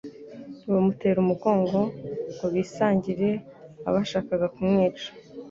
bamutera 0.71 1.17
umugongo 1.25 1.77
ngo 2.33 2.45
bisangire 2.55 3.29
abashakaga 3.89 4.45
kumwica, 4.55 5.07